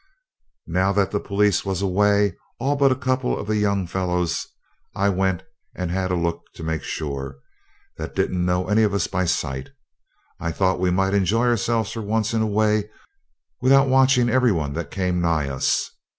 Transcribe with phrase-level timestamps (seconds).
[0.65, 4.47] Now the police was away, all but a couple of young fellows
[4.95, 5.43] I went
[5.75, 7.37] and had a look to make sure
[7.97, 9.69] that didn't know any of us by sight,
[10.39, 12.89] I thought we might enjoy ourselves for once in a way
[13.61, 15.91] without watching every one that came nigh us.